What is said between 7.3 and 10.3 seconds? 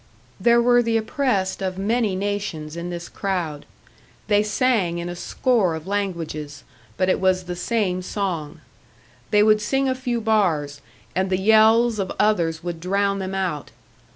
the same song. They would sing a few